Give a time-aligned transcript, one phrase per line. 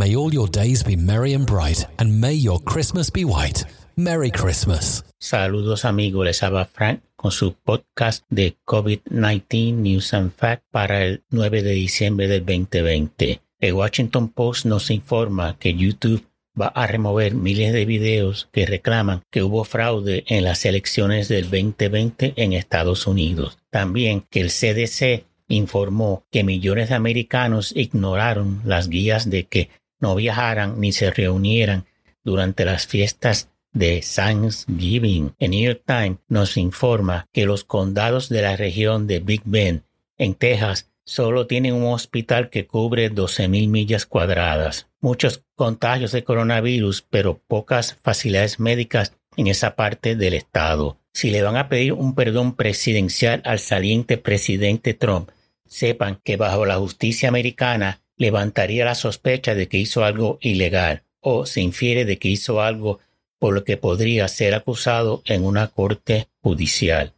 [0.00, 3.66] May all your days be merry and bright, and may your Christmas be white.
[3.96, 5.04] Merry Christmas.
[5.18, 11.22] Saludos amigos, les habla Frank con su podcast de COVID-19 News and Fact para el
[11.28, 13.42] 9 de diciembre del 2020.
[13.58, 16.24] El Washington Post nos informa que YouTube
[16.58, 21.50] va a remover miles de videos que reclaman que hubo fraude en las elecciones del
[21.50, 23.58] 2020 en Estados Unidos.
[23.68, 29.68] También que el CDC informó que millones de americanos ignoraron las guías de que
[30.00, 31.86] no viajaran ni se reunieran
[32.24, 35.34] durante las fiestas de Thanksgiving.
[35.38, 39.82] El New York Times nos informa que los condados de la región de Big Bend,
[40.18, 44.88] en Texas, solo tienen un hospital que cubre 12.000 millas cuadradas.
[45.00, 50.98] Muchos contagios de coronavirus, pero pocas facilidades médicas en esa parte del estado.
[51.12, 55.30] Si le van a pedir un perdón presidencial al saliente presidente Trump,
[55.66, 61.46] sepan que bajo la justicia americana levantaría la sospecha de que hizo algo ilegal o
[61.46, 62.98] se infiere de que hizo algo
[63.38, 67.14] por lo que podría ser acusado en una corte judicial.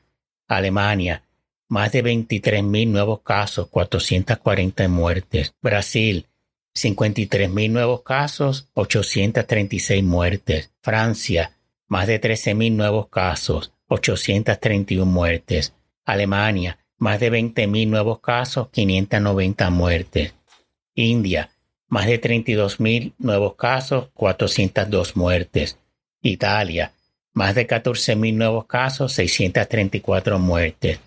[0.48, 1.24] Alemania,
[1.68, 5.52] más de 23.000 nuevos casos, 440 muertes.
[5.60, 6.24] Brasil,
[6.74, 10.70] 53.000 nuevos casos, 836 muertes.
[10.80, 15.74] Francia, más de 13.000 nuevos casos, 831 muertes.
[16.04, 20.34] Alemania, más de 20.000 nuevos casos, 590 muertes.
[20.94, 21.50] India,
[21.88, 25.78] más de 32.000 nuevos casos, 402 muertes.
[26.22, 26.92] Italia,
[27.32, 31.00] más de 14.000 nuevos casos, 634 muertes.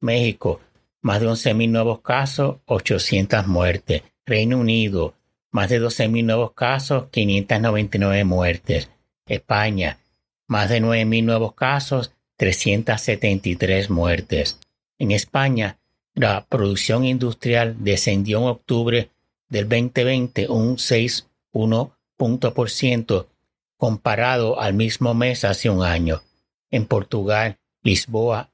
[0.00, 0.60] México,
[1.02, 4.02] más de 11.000 nuevos casos, 800 muertes.
[4.26, 5.14] Reino Unido,
[5.50, 8.90] más de 12.000 nuevos casos, 599 muertes.
[9.26, 9.98] España,
[10.46, 14.58] más de 9.000 nuevos casos, 373 muertes.
[14.98, 15.78] En España,
[16.14, 19.10] la producción industrial descendió en octubre
[19.48, 23.28] del 2020 un 6,1 punto por ciento
[23.76, 26.22] comparado al mismo mes hace un año.
[26.70, 28.50] En Portugal, Lisboa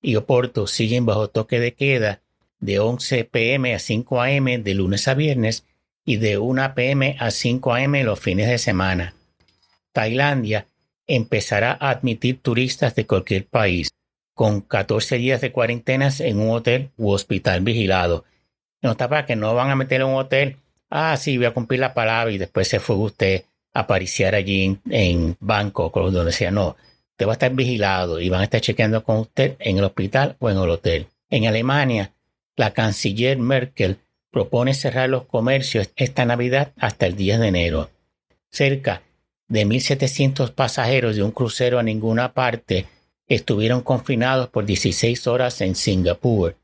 [0.00, 2.20] y Oporto siguen bajo toque de queda
[2.62, 5.64] de 11 pm a 5 am de lunes a viernes
[6.04, 9.14] y de 1 pm a 5 am los fines de semana.
[9.92, 10.68] Tailandia
[11.06, 13.90] empezará a admitir turistas de cualquier país,
[14.34, 18.24] con 14 días de cuarentenas en un hotel u hospital vigilado.
[18.80, 20.56] No está para que no van a meter en un hotel,
[20.88, 23.44] ah, sí, voy a cumplir la palabra y después se fue usted
[23.74, 26.52] a pariciar allí en, en Bangkok donde sea.
[26.52, 26.76] No,
[27.10, 30.36] usted va a estar vigilado y van a estar chequeando con usted en el hospital
[30.38, 31.08] o en el hotel.
[31.28, 32.12] En Alemania,
[32.56, 33.98] la canciller Merkel
[34.30, 37.90] propone cerrar los comercios esta Navidad hasta el 10 de enero.
[38.50, 39.02] Cerca
[39.48, 42.86] de 1.700 pasajeros de un crucero a ninguna parte
[43.28, 46.56] estuvieron confinados por 16 horas en Singapur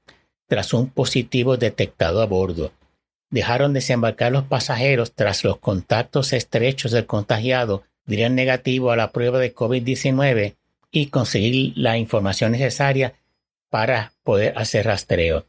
[0.46, 2.72] tras un positivo detectado a bordo.
[3.30, 9.38] Dejaron desembarcar los pasajeros tras los contactos estrechos del contagiado dieran negativo a la prueba
[9.38, 10.56] de COVID-19
[10.90, 13.12] y conseguir la información necesaria
[13.68, 15.44] para poder hacer rastreo.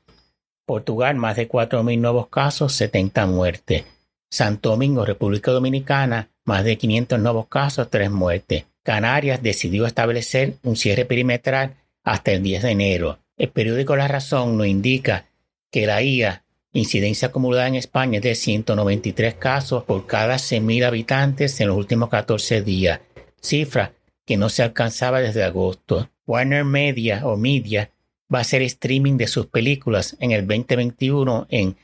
[0.69, 3.85] Portugal, más de 4.000 nuevos casos, 70 muertes.
[4.29, 8.65] Santo Domingo, República Dominicana, más de 500 nuevos casos, 3 muertes.
[8.83, 13.17] Canarias decidió establecer un cierre perimetral hasta el 10 de enero.
[13.35, 15.25] El periódico La Razón nos indica
[15.71, 21.59] que la IA, incidencia acumulada en España, es de 193 casos por cada 100.000 habitantes
[21.61, 22.99] en los últimos 14 días,
[23.41, 23.93] cifra
[24.23, 26.11] que no se alcanzaba desde agosto.
[26.27, 27.89] Warner Media o Media
[28.33, 31.75] va a hacer streaming de sus películas en el 2021 en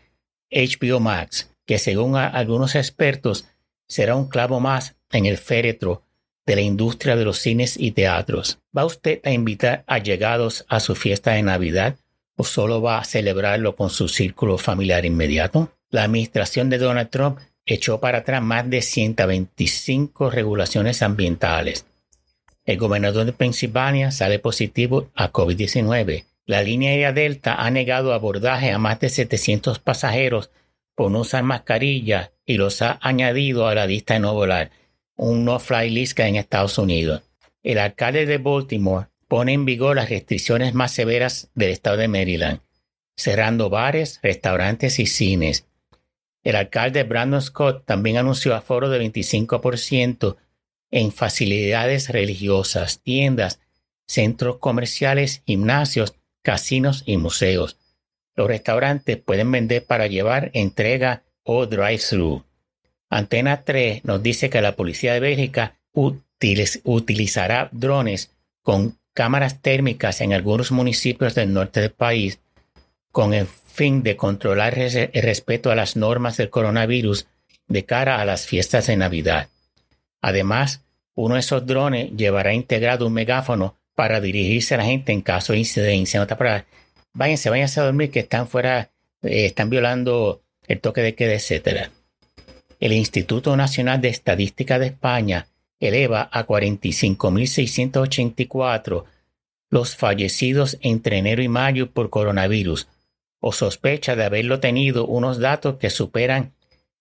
[0.51, 3.45] HBO Max, que según algunos expertos
[3.88, 6.03] será un clavo más en el féretro
[6.45, 8.59] de la industria de los cines y teatros.
[8.75, 11.97] ¿Va usted a invitar a llegados a su fiesta de Navidad
[12.35, 15.72] o solo va a celebrarlo con su círculo familiar inmediato?
[15.89, 21.85] La administración de Donald Trump echó para atrás más de 125 regulaciones ambientales.
[22.66, 26.25] El gobernador de Pensilvania sale positivo a COVID-19.
[26.46, 30.52] La línea aérea Delta ha negado abordaje a más de 700 pasajeros
[30.94, 34.72] por no usar mascarilla y los ha añadido a la lista de no volar,
[35.16, 37.24] un no-fly list en Estados Unidos.
[37.64, 42.59] El alcalde de Baltimore pone en vigor las restricciones más severas del estado de Maryland,
[43.18, 45.66] cerrando bares, restaurantes y cines.
[46.44, 50.38] El alcalde Brandon Scott también anunció aforo de 25%
[50.92, 53.59] en facilidades religiosas, tiendas,
[54.06, 56.16] centros comerciales, gimnasios,
[56.46, 57.78] casinos y museos.
[58.36, 62.46] Los restaurantes pueden vender para llevar, entrega o drive-thru.
[63.09, 65.76] Antena 3 nos dice que la policía de Bélgica
[66.84, 68.32] utilizará drones
[68.62, 72.40] con cámaras térmicas en algunos municipios del norte del país
[73.12, 77.28] con el fin de controlar el respeto a las normas del coronavirus
[77.68, 79.47] de cara a las fiestas de Navidad.
[80.22, 80.84] Además,
[81.16, 85.53] uno de esos drones llevará integrado un megáfono para dirigirse a la gente en caso
[85.53, 86.20] de incidencia.
[86.20, 86.66] Nota para,
[87.14, 88.92] váyanse, váyanse a dormir que están fuera,
[89.24, 91.90] eh, están violando el toque de queda, etc.
[92.80, 95.47] El Instituto Nacional de Estadística de España
[95.80, 99.06] eleva a 45.684
[99.70, 102.90] los fallecidos entre enero y mayo por coronavirus,
[103.40, 106.53] o sospecha de haberlo tenido unos datos que superan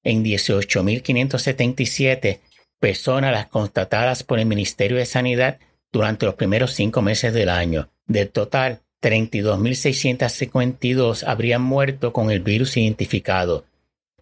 [0.03, 2.41] en 18.577
[2.79, 5.59] personas las constatadas por el Ministerio de Sanidad
[5.95, 7.89] durante los primeros cinco meses del año.
[8.07, 13.65] Del total, 32.652 habrían muerto con el virus identificado,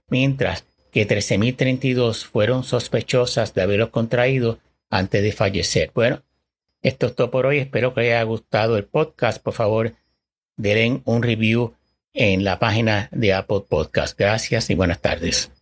[0.09, 4.59] mientras que 13.032 fueron sospechosas de haberlo contraído
[4.91, 5.91] antes de fallecer.
[5.95, 6.23] Bueno,
[6.83, 7.57] esto es todo por hoy.
[7.59, 9.43] Espero que les haya gustado el podcast.
[9.43, 9.95] Por favor,
[10.59, 11.73] den un review
[12.13, 14.19] en la página de Apple Podcast.
[14.19, 15.62] Gracias y buenas tardes.